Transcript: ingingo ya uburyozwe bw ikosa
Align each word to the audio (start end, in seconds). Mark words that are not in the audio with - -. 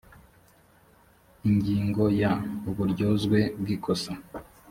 ingingo 1.49 2.03
ya 2.21 2.31
uburyozwe 2.69 3.39
bw 3.59 3.67
ikosa 3.75 4.11